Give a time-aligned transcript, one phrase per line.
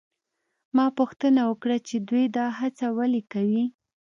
[0.75, 3.63] ما پوښتنه وکړه چې دوی دا هڅه ولې کوي؟